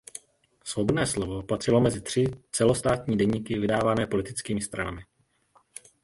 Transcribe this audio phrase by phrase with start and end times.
[0.63, 5.03] Svobodné slovo patřilo mezi tři celostátní deníky vydávané politickými stranami.